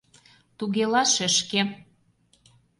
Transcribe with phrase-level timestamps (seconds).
[0.57, 1.61] —Туге-ла, шешке.